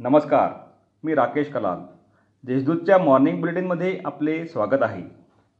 नमस्कार 0.00 0.50
मी 1.04 1.14
राकेश 1.14 1.52
कलाल. 1.52 1.78
देशदूतच्या 2.44 2.98
मॉर्निंग 2.98 3.40
बुलेटिनमध्ये 3.40 4.00
आपले 4.04 4.46
स्वागत 4.46 4.82
आहे. 4.82 5.02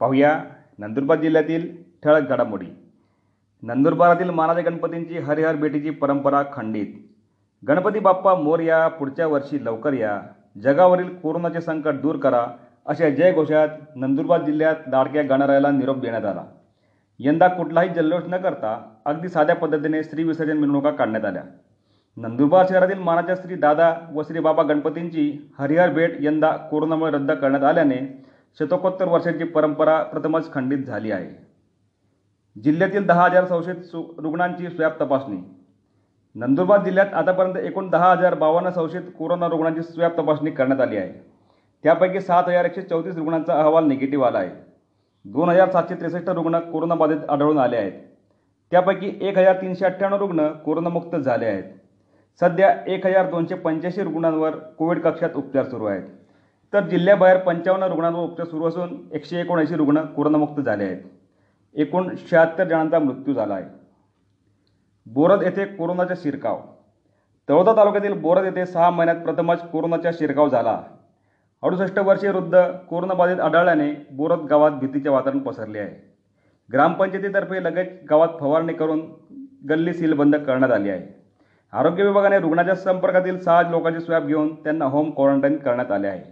पाहूया 0.00 0.44
नंदुरबार 0.78 1.20
जिल्ह्यातील 1.20 1.68
ठळक 2.04 2.28
घडामोडी. 2.28 2.66
नंदुरबारातील 3.62 4.30
मानाच्या 4.30 4.64
गणपतींची 4.64 5.18
हरिहर 5.18 5.56
भेटीची 5.56 5.90
परंपरा 5.90 6.42
खंडित. 6.52 6.86
गणपती 7.68 7.98
बाप्पा 7.98 8.34
मोरया 8.34 8.88
पुढच्या 8.88 9.26
वर्षी 9.26 9.64
लवकर 9.64 9.92
या. 9.92 10.22
जगावरील 10.62 11.08
कोरोनाचे 11.08 11.60
संकट 11.60 11.94
दूर 11.94 12.16
करा 12.16 12.46
अशा 12.86 13.10
जयघोषात 13.10 13.68
नंदुरबार 13.96 14.44
जिल्ह्यात 14.44 14.76
लाडक्या 14.88 15.22
गणरायाला 15.22 15.70
निरोप 15.70 15.98
देण्यात 15.98 16.24
आला. 16.24 16.44
यंदा 17.18 17.48
कुठलाही 17.48 17.88
जल्लोष 17.88 18.22
न 18.28 18.36
करता 18.36 18.94
अगदी 19.04 19.28
साध्या 19.28 19.56
पद्धतीने 19.56 20.04
श्री 20.04 20.24
विसर्जन 20.24 20.56
मिरवणुका 20.56 20.90
काढण्यात 20.90 21.24
आल्या. 21.24 21.42
नंदुरबार 22.20 22.66
शहरातील 22.68 22.98
मानाच्या 22.98 23.34
श्री 23.34 23.54
दादा 23.54 23.94
व 24.12 24.22
श्री 24.22 24.40
बाबा 24.40 24.62
गणपतींची 24.62 25.50
हरिहर 25.58 25.90
भेट 25.90 26.16
यंदा 26.20 26.50
कोरोनामुळे 26.70 27.10
रद्द 27.12 27.30
करण्यात 27.30 27.64
आल्याने 27.64 27.98
शतकोत्तर 28.58 29.08
वर्षांची 29.08 29.44
परंपरा 29.44 30.02
प्रथमच 30.02 30.52
खंडित 30.52 30.78
झाली 30.78 31.10
आहे. 31.10 31.28
जिल्ह्यातील 32.62 33.06
दहा 33.06 33.24
हजार 33.24 33.44
संशयित 33.44 33.84
सु 33.84 34.02
रुग्णांची 34.18 34.68
स्वॅब 34.68 34.92
तपासणी. 35.00 35.36
नंदुरबार 36.34 36.84
जिल्ह्यात 36.84 37.14
आतापर्यंत 37.14 37.56
एकूण 37.56 37.90
दहा 37.90 38.10
हजार 38.12 38.34
बावन्न 38.34 38.70
संशयित 38.70 39.02
कोरोना 39.18 39.48
रुग्णांची 39.48 39.82
स्वॅब 39.82 40.18
तपासणी 40.18 40.50
करण्यात 40.50 40.80
आली 40.80 40.96
आहे. 40.96 41.12
त्यापैकी 41.84 42.20
सात 42.20 42.44
हजार 42.46 42.64
एकशे 42.64 42.82
चौतीस 42.82 43.16
रुग्णांचा 43.16 43.60
अहवाल 43.60 43.84
निगेटिव्ह 43.84 44.26
आला 44.26 44.38
आहे. 44.38 44.50
दोन 45.24 45.48
हजार 45.48 45.70
सातशे 45.70 45.94
त्रेसष्ट 45.94 46.28
रुग्ण 46.28 46.58
कोरोनाबाधित 46.58 47.30
आढळून 47.30 47.58
आले 47.58 47.76
आहेत. 47.76 47.92
त्यापैकी 48.70 49.18
एक 49.20 49.38
हजार 49.38 49.56
तीनशे 49.56 49.84
अठ्ठ्याण्णव 49.84 50.18
रुग्ण 50.18 50.48
कोरोनामुक्त 50.48 51.16
झाले 51.16 51.46
आहेत. 51.46 51.64
सध्या 52.40 52.76
एक 52.86 53.06
हजार 53.06 53.30
दोनशे 53.30 53.54
पंच्याऐंशी 53.54 54.02
रुग्णांवर 54.02 54.50
कोविड 54.50 55.00
कक्षात 55.00 55.30
उपचार 55.34 55.64
सुरू 55.64 55.84
आहेत. 55.84 56.02
तर 56.72 56.80
जिल्ह्याबाहेर 56.80 57.36
पंचावन्न 57.36 57.84
रुग्णांवर 57.84 58.20
उपचार 58.20 58.46
सुरू 58.46 58.68
असून 58.68 59.08
एकशे 59.12 59.40
एकोणऐंशी 59.40 59.74
रुग्ण 59.74 60.00
कोरोनामुक्त 60.00 60.60
झाले 60.60 60.84
आहेत. 60.84 61.02
एकूण 61.74 62.14
शहात्तर 62.30 62.64
जणांचा 62.64 62.98
मृत्यू 62.98 63.34
झाला 63.34 63.54
आहे. 63.54 63.64
बोरद 65.06 65.42
येथे 65.42 65.64
कोरोनाचा 65.64 66.14
शिरकाव. 66.16 66.60
तळोदा 67.48 67.72
तालुक्यातील 67.72 68.12
बोरद 68.12 68.44
येथे 68.44 68.66
सहा 68.66 68.90
महिन्यात 68.90 69.16
प्रथमच 69.16 69.70
कोरोनाचा 69.70 70.10
शिरकाव 70.12 70.48
झाला. 70.48 70.82
अडुसष्ट 71.62 71.98
वर्षीय 71.98 72.30
वृद्ध 72.30 72.62
कोरोनाबाधित 72.90 73.40
आढळल्याने 73.40 74.06
बोरद 74.10 74.38
गावात 74.38 74.70
भीतीचे 74.70 75.08
वातावरण 75.08 75.38
पसरले 75.38 75.78
आहे. 75.78 76.14
ग्रामपंचायतीतर्फे 76.72 77.64
लगेच 77.64 77.88
गावात 78.10 78.28
फवारणी 78.40 78.72
करून 78.72 79.00
गल्ली 79.70 79.94
सीलबंद 79.94 80.36
करण्यात 80.36 80.70
आली 80.70 80.90
आहे. 80.90 81.17
आरोग्य 81.72 82.04
विभागाने 82.04 82.38
रुग्णाच्या 82.38 82.74
संपर्कातील 82.74 83.38
सहा 83.40 83.62
लोकांचे 83.62 84.00
स्वॅब 84.00 84.26
घेऊन 84.26 84.54
त्यांना 84.54 84.84
होम 84.84 85.10
क्वारंटाईन 85.10 85.56
करण्यात 85.56 85.90
आले 85.92 86.06
आहे. 86.06 86.22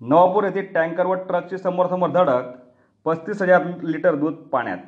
नवापूर 0.00 0.44
येथे 0.44 0.62
टँकर 0.62 1.06
व 1.06 1.14
ट्रकची 1.14 1.58
समोरसमोर 1.58 2.10
धडक 2.10 2.50
पस्तीस 3.04 3.42
हजार 3.42 3.62
लिटर 3.82 4.14
दूध 4.14 4.34
पाण्यात. 4.52 4.78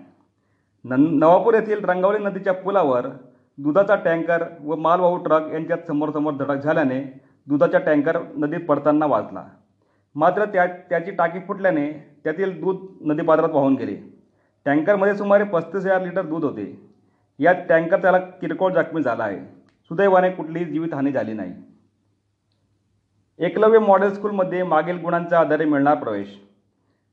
न 0.85 0.95
नवापूर 1.19 1.55
येथील 1.55 1.85
रंगावली 1.85 2.25
नदीच्या 2.25 2.53
पुलावर 2.53 3.07
दुधाचा 3.59 3.95
टँकर 3.95 4.45
व 4.61 4.77
मालवाहू 4.77 5.17
ट्रक 5.17 5.53
यांच्यात 5.53 5.87
समोरसमोर 5.87 6.35
धडक 6.35 6.63
झाल्याने 6.63 7.03
दुधाचा 7.47 7.79
टँकर 7.79 8.19
नदीत 8.37 8.67
पडताना 8.69 9.07
वाचला. 9.07 9.45
मात्र 10.15 10.45
त्या 10.45 10.67
त्याची 10.67 11.11
टाकी 11.11 11.41
फुटल्याने 11.41 11.91
त्यातील 12.25 12.61
दूध 12.61 12.87
नदीपात्रात 13.01 13.51
वाहून 13.51 13.75
गेले. 13.75 13.97
टँकरमध्ये 14.67 15.15
सुमारे 15.15 15.45
पस्तीस 15.45 15.85
हजार 15.85 16.03
लिटर 16.03 16.23
दूध 16.23 16.45
होते. 16.45 16.94
यात 17.39 17.55
टँकर 17.69 18.03
त्याला 18.03 18.19
किरकोळ 18.19 18.73
जखमी 18.73 19.03
झाला 19.03 19.25
आहे. 19.25 19.39
सुदैवाने 19.91 20.31
कुठलीही 20.31 20.65
जीवितहानी 20.65 21.13
झाली 21.13 21.33
नाही. 21.33 21.53
एकलव्य 23.39 23.79
मॉडेल 23.79 24.13
स्कूलमध्ये 24.15 24.63
मागील 24.63 24.99
गुणांच्या 24.99 25.39
आधारे 25.41 25.65
मिळणार 25.65 25.97
प्रवेश. 25.97 26.29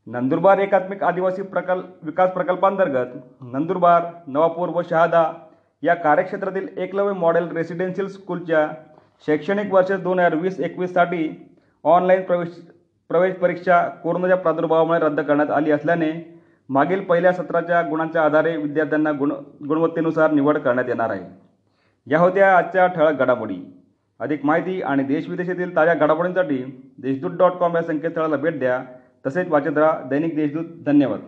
नंदुरबार 0.07 0.59
एकात्मिक 0.59 1.03
आदिवासी 1.03 1.41
प्रकल्प 1.41 2.05
विकास 2.05 2.31
प्रकल्पांतर्गत 2.33 3.15
नंदुरबार 3.43 4.03
नवापूर 4.27 4.69
व 4.69 4.81
शहादा 4.89 5.31
या 5.83 5.93
कार्यक्षेत्रातील 5.93 6.67
एकलव्य 6.77 7.13
मॉडेल 7.13 7.47
रेसिडेन्शियल 7.47 8.07
स्कूलच्या 8.07 8.67
शैक्षणिक 9.27 9.73
वर्ष 9.73 9.91
दोन 9.91 10.19
हजार 10.19 10.35
वीस 10.35 10.59
एकवीससाठी 10.59 11.29
ऑनलाईन 11.85 12.21
प्रवेश 12.21 12.49
प्रवेश 13.09 13.35
परीक्षा 13.35 13.81
कोरोनाच्या 14.03 14.37
प्रादुर्भावामुळे 14.37 14.99
रद्द 14.99 15.19
करण्यात 15.19 15.51
आली 15.51 15.71
असल्याने 15.71 16.11
मागील 16.71 17.03
पहिल्या 17.03 17.33
सत्राच्या 17.33 17.81
गुणांच्या 17.81 18.25
आधारे 18.25 18.57
विद्यार्थ्यांना 18.57 19.11
गुण 19.11 19.31
गुणवत्तेनुसार 19.67 20.31
निवड 20.31 20.57
करण्यात 20.57 20.87
येणार 20.87 21.09
आहे. 21.09 21.25
या 22.07 22.19
होत्या 22.19 22.57
आजच्या 22.57 22.87
ठळक 22.87 23.19
घडामोडी. 23.19 23.81
अधिक 24.19 24.45
माहिती 24.45 24.81
आणि 24.81 25.03
देशविदेशातील 25.03 25.75
ताज्या 25.75 25.93
घडामोडींसाठी 25.93 26.91
देशदूत 26.97 27.31
डॉट 27.31 27.51
कॉम 27.51 27.75
या 27.75 27.81
संकेतस्थळाला 27.81 28.35
भेट 28.35 28.59
द्या. 28.59 28.83
तसेच 29.27 29.49
वाचत 29.49 29.77
राहा 29.77 29.99
दैनिक 30.09 30.35
देशदूत. 30.35 30.65
धन्यवाद. 30.85 31.19